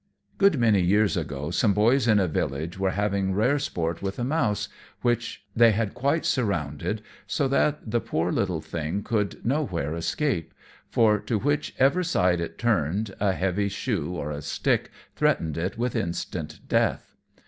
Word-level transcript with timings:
_A 0.35 0.39
good 0.39 0.57
many 0.59 0.81
years 0.81 1.15
ago 1.15 1.51
some 1.51 1.75
boys 1.75 2.07
in 2.07 2.17
a 2.19 2.27
village 2.27 2.79
were 2.79 2.89
having 2.89 3.35
rare 3.35 3.59
sport 3.59 4.01
with 4.01 4.17
a 4.17 4.23
mouse 4.23 4.67
which 5.01 5.45
they 5.55 5.73
had 5.73 5.93
quite 5.93 6.25
surrounded, 6.25 7.03
so 7.27 7.47
that 7.47 7.91
the 7.91 8.01
poor 8.01 8.31
little 8.31 8.61
thing 8.61 9.03
could 9.03 9.45
nowhere 9.45 9.93
escape, 9.93 10.55
for 10.89 11.19
to 11.19 11.37
which 11.37 11.75
ever 11.77 12.01
side 12.01 12.41
it 12.41 12.57
turned, 12.57 13.13
a 13.19 13.33
heavy 13.33 13.69
shoe, 13.69 14.15
or 14.15 14.31
a 14.31 14.41
stick, 14.41 14.89
threatened 15.15 15.55
it 15.55 15.77
with 15.77 15.95
instant 15.95 16.61
death. 16.67 17.15